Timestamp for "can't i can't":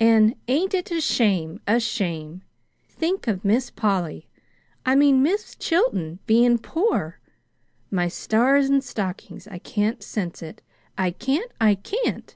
11.12-12.34